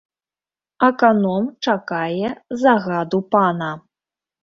[0.87, 2.29] Аканом чакае
[2.65, 3.73] загаду пана.